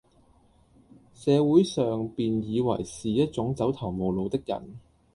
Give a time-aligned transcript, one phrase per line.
[1.13, 4.79] 社會上便以爲是一種走投無路的人，